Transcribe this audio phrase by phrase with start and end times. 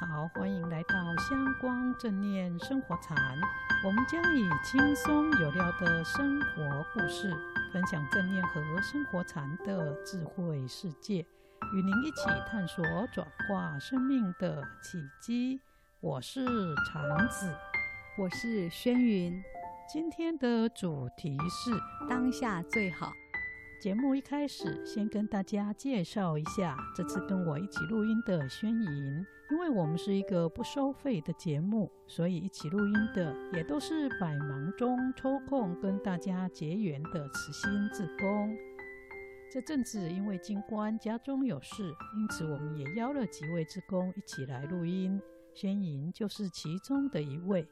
[0.00, 3.16] 好，欢迎来到香光正念生活禅。
[3.84, 7.36] 我们将以轻松有料的生活故事，
[7.72, 11.26] 分享正念和生活禅的智慧世界，
[11.74, 15.60] 与您一起探索转化生命的契机。
[15.98, 16.46] 我是
[16.86, 17.52] 禅子，
[18.16, 19.42] 我是轩云。
[19.92, 21.72] 今天的主题是
[22.08, 23.10] 当下最好。
[23.80, 29.26] 节目一开始，先跟大家介绍一下这次跟我一起录音的宣莹。
[29.52, 38.56] 因为我们是一个不收费的节目，所以一起录音的也都是百忙中抽空跟大家结缘的慈心志工。
[39.48, 41.84] 这阵子因为金官家中有事，
[42.16, 45.22] 因此我们也邀了几位志工一起来录音。
[45.54, 47.64] 宣莹就是其中的一位。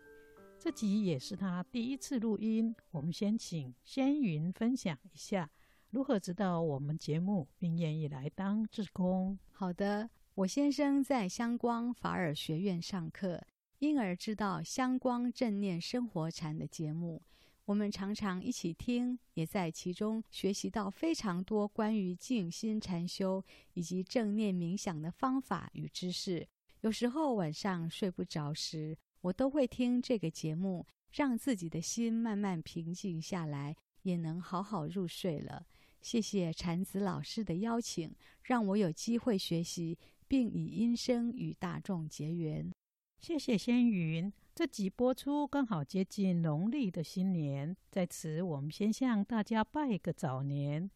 [0.56, 5.50] 这集也是他第一次录音，我们先请轩莹分享一下。
[5.90, 9.38] 如何知道我们节目，并愿意来当志工？
[9.52, 13.42] 好的，我先生在香光法尔学院上课，
[13.78, 17.22] 因而知道香光正念生活禅的节目。
[17.64, 23.42] 我们常常一起听，也在其中学习到非常多关于静心禅修
[23.74, 26.46] 以及正念冥想的方法与知识。
[26.82, 33.74] 有时候晚上睡不着时，我都会听这个节目，让自己的心慢慢平静下来，
[34.06, 35.66] 也能好好入睡了。
[36.00, 42.70] 谢谢禅子老师的邀请，让我有机会学习，并以音声与大众结缘。
[43.18, 44.32] 谢谢仙云。
[44.54, 50.88] 这集播出刚好接近农历的新年，在此我们先向大家拜个早年，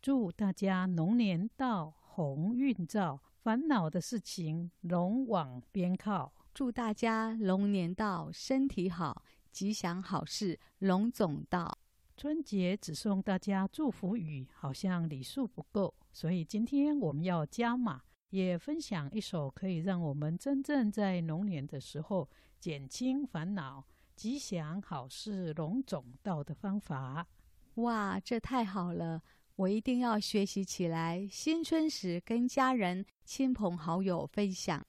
[0.00, 6.32] 祝大家龙年到，鸿运照，烦恼的事情龙往边靠。
[6.54, 11.78] 祝大家龙年到，身体好，吉祥好事龙总到。
[12.16, 22.28] 春节只送大家祝福语，好像礼数不够，所以今天我们要加码，也分享一首可以让我们真正在龙年的时候
[22.60, 27.26] 减轻烦恼、吉祥好事龙种到的方法。
[27.74, 29.20] 哇，这太好了！
[29.56, 31.26] 我一定要学习起来。
[31.28, 34.86] 新春时跟家人、亲朋好友分享，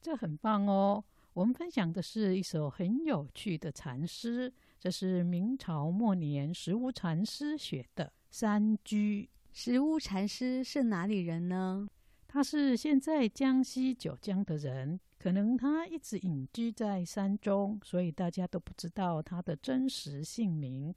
[0.00, 1.04] 这很棒哦。
[1.32, 4.52] 我们分享的是一首很有趣的禅诗。
[4.80, 9.28] 这是明朝末年石屋禅师写的《山居》。
[9.52, 11.88] 石屋禅师是哪里人呢？
[12.28, 20.94] 他是现在江西九江的人，可能他一直隐居在山中，所以大家都不知道他的真实姓名。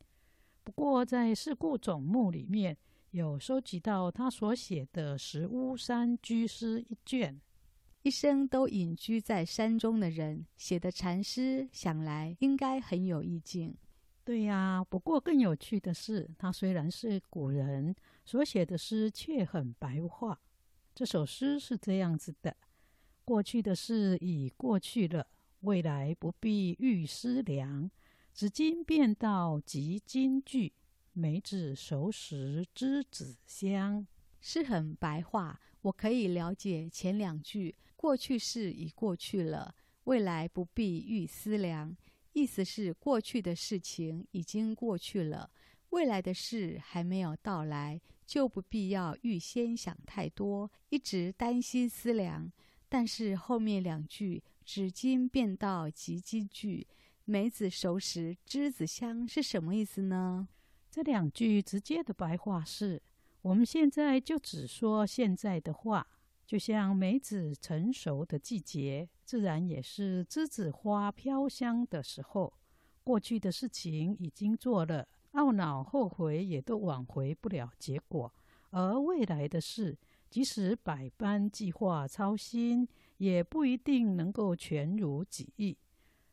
[0.63, 2.77] 不过在《四库总目》里面
[3.09, 7.41] 有收集到他所写的《石屋山居诗》一卷。
[8.03, 13.77] 一生都隐居在山中的人写的禅诗，想来应该很有意境。
[14.23, 17.95] 对呀，不过更有趣的是，他虽然是古人，
[18.25, 20.39] 所写的诗却很白话。
[20.95, 22.57] 这首诗是这样子的：
[23.23, 25.27] 过去的事已过去了，
[25.59, 27.91] 未来不必预思量。
[28.33, 30.73] 只今便道即今句，
[31.13, 34.07] 梅子熟时知子香。
[34.39, 37.75] 诗很白话，我可以了解前两句。
[38.01, 39.75] 过去事已过去了，
[40.05, 41.95] 未来不必欲思量。
[42.33, 45.51] 意思是过去的事情已经过去了，
[45.91, 52.51] 未来的事还没有到来，就不必要预先想太多，一直担心思量。
[52.89, 56.87] 但是后面两句“只今变道即今句，
[57.25, 60.47] 梅子熟时栀子香”是什么意思呢？
[60.89, 62.99] 这两句直接的白话是：
[63.43, 66.07] 我们现在就只说现在的话。
[66.51, 72.51] 就像梅子成熟的季节，自然也是栀子花飘香的时候。
[73.05, 78.33] 过去的事情已经做了，懊恼后悔也都挽回不了结果。
[78.71, 79.97] 而未来的事，
[80.29, 82.85] 即使百般计划操心，
[83.15, 85.77] 也不一定能够全如己意。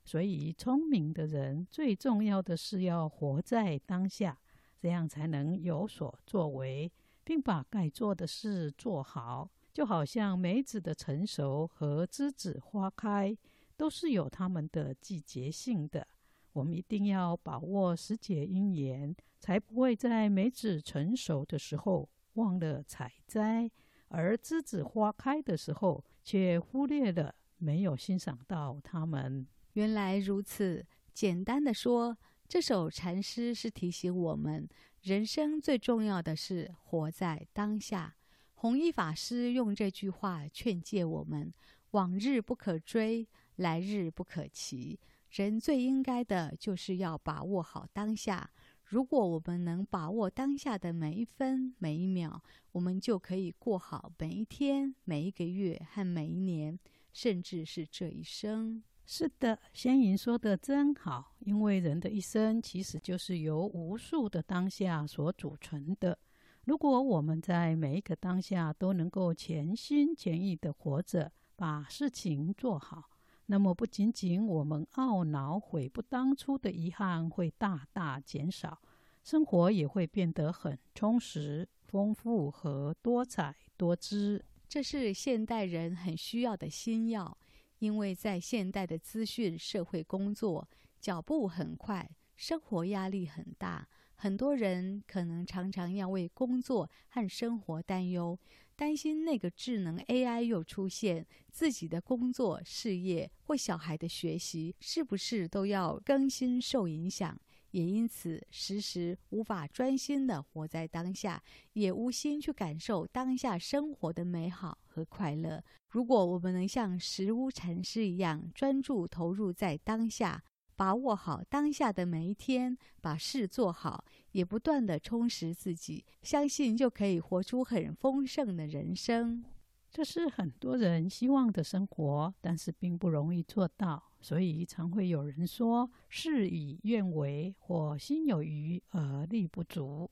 [0.04, 4.36] 所以，聪明的人最重要的是要活在当下，
[4.80, 6.90] 这样才能有所作为，
[7.22, 9.48] 并把该做的事做好。
[9.78, 13.38] 就好像梅子的成熟和栀子花开，
[13.76, 16.04] 都是有它们的季节性的。
[16.52, 23.70] 我们一定要把握时节因缘，才不会在梅子成熟的时候忘了采摘，
[24.08, 29.46] 而栀子花开的时候却忽略了，没有欣赏到它们。
[29.74, 30.84] 原来如此，
[31.14, 34.68] 简单的说，这首禅诗是提醒我们，
[35.02, 38.16] 人生最重要的是活在当下。
[38.60, 41.54] 弘一法师用这句话劝诫我们：
[41.92, 43.24] 往日不可追，
[43.54, 44.98] 来日不可期。
[45.30, 48.50] 人最应该的就是要把握好当下。
[48.82, 56.76] 如果我们能把握当下的每一分每一秒，我们就可以过好每一天、每一个月和每一年。
[57.12, 58.82] 甚至是这一生。
[59.06, 66.18] 是的，仙云说的真好，因为人的一生其实就是由无数的当下所组成的。
[66.68, 73.08] 如果我们在每一个当下都能够全心全意的活着，把事情做好，
[73.46, 78.82] 那么不仅仅我们懊恼悔不当初的遗憾会大大减少，
[79.24, 84.44] 生活也会变得很充实、丰富和多彩多姿。
[84.68, 87.38] 这是现代人很需要的新药，
[87.78, 90.68] 因为在现代的资讯社会工作，
[91.00, 93.88] 脚步很快，生活压力很大。
[94.20, 98.36] 很多人可能常常要为工作和生活担忧，
[98.74, 107.38] 担心那个智能 AI 又出现，自己的工作、事业或小孩的学习是不是都要更新受影响？
[107.70, 111.40] 也因此时时无法专心的活在当下，
[111.74, 115.62] 也无心去感受当下生活的美好和快乐。
[115.88, 120.42] 如果我们能像石屋禅师一样专注投入在当下，
[120.78, 129.44] 把握好当下的每一天，把事做好，也不断的充实自己，相信就可以活出很丰盛的人生。
[129.90, 140.08] 这是很多人希望的生活，但是并不容易做到，所以常会有人说事与愿违，或心有余而力不足。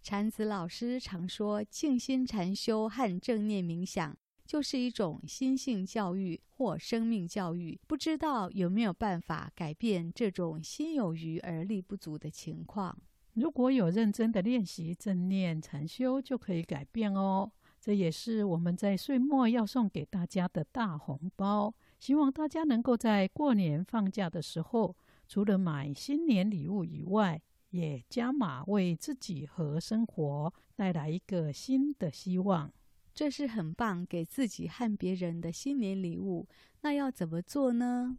[0.00, 4.16] 禅子老师常说，静心禅修和正念冥想。
[4.46, 12.96] 就是一种心性教育或生命教育，不知道有没有办法改变这种心有余而力不足的情况。
[13.32, 17.50] 如果有认真的练习正念禅修，就可以改变哦。
[17.80, 21.74] 这也是我们在岁末要送给大家的大红包。
[21.98, 24.94] 希望大家能够在过年放假的时候，
[25.26, 32.72] 除了买新年礼物以外，也加码为自己和生活带来一个新的希望。
[33.14, 36.48] 这是很棒，给自己和别人的新年礼物。
[36.80, 38.16] 那要怎么做呢？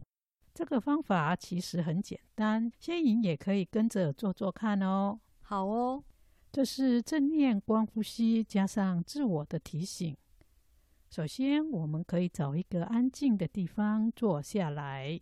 [0.54, 5.20] 这个方法其实很简单，仙颖也可以跟着做做看哦。
[5.42, 6.02] 好哦，
[6.50, 10.16] 这是正念观呼吸加上自我的提醒。
[11.10, 15.20] 首先，我们可以找一个安静的地方坐下来，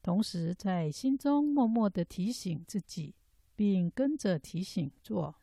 [0.00, 3.14] 同时在心中默默的提醒自己，
[3.56, 5.34] 并跟着提醒做。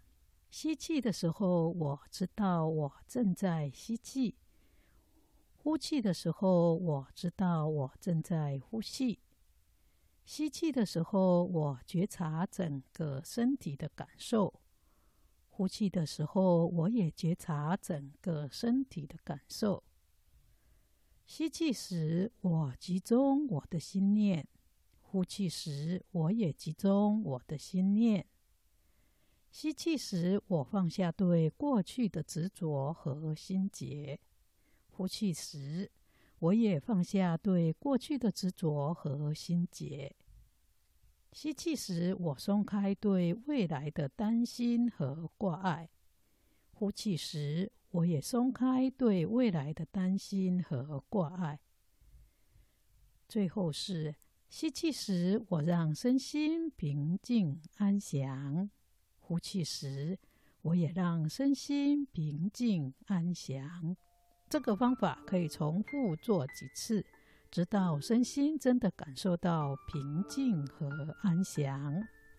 [0.49, 4.33] 吸气的时候，我知道我正在吸气；
[5.55, 9.19] 呼气的时候，我知道我正在呼气。
[10.25, 14.53] 吸气的时候，我觉察整个身体的感受；
[15.49, 19.83] 呼气的时候，我也觉察整个身体的感受。
[21.27, 24.43] 吸气时，我集中我的心念；
[25.01, 28.25] 呼气时，我也集中我的心念。
[29.51, 34.19] 吸气时，我放下对过去的执着和心结；
[34.91, 35.91] 呼气时，
[36.37, 40.15] 我也放下对过去的执着和心结。
[41.31, 45.89] 吸气时，我松开对未来的担心和挂碍；
[46.71, 51.59] 呼气时，我也松开对未来的担心和挂碍。
[53.27, 54.15] 最后是
[54.47, 58.69] 吸气时，我让身心平静安详。
[59.29, 60.17] 呼气时，
[60.63, 63.95] 我也让身心平静安详。
[64.49, 67.05] 这个方法可以重复做几次，
[67.51, 71.93] 直到身心真的感受到平静和安详。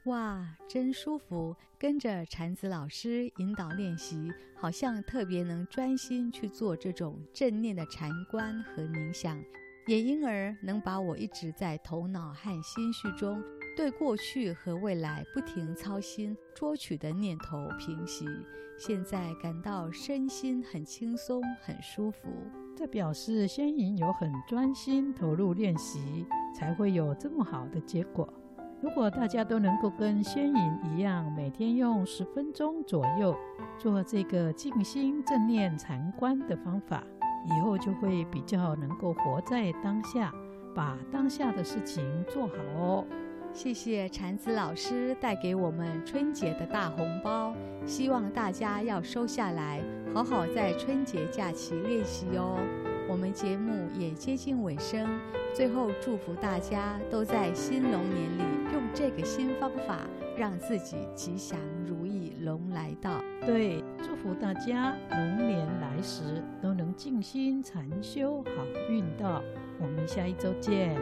[0.06, 1.54] 哇，真舒服！
[1.78, 9.40] 跟着禅子老师引导练习，好像特别能专心去做这种正念的禅观和冥想，
[9.86, 13.40] 也因而能把我一直在头脑和心绪中。
[13.76, 18.26] 对过去和未来不停操心、捉取的念头平息，
[18.78, 22.28] 现在感到身心很轻松、很舒服。
[22.76, 28.32] 这表示仙云有很专心投入练习，才会有这么好的结果。
[28.82, 33.36] 如果大家都能够跟仙云一样，每天用十分钟左右
[33.78, 37.04] 做这个静心正念禅观的方法，
[37.46, 40.34] 以后就会比较能够活在当下，
[40.74, 43.06] 把当下的事情做好哦。
[43.52, 47.54] 谢谢禅子老师带给我们春节的大红包，
[47.84, 49.82] 希望大家要收下来，
[50.14, 52.56] 好好在春节假期练习哟。
[53.08, 55.06] 我们节目也接近尾声，
[55.52, 58.42] 最后祝福大家都在新龙年里
[58.72, 60.06] 用这个新方法，
[60.38, 63.20] 让自己吉祥如意，龙来到。
[63.44, 69.42] 对，祝福大家龙年来时都能静心禅修，好运到。
[69.80, 70.96] 我们下一周见。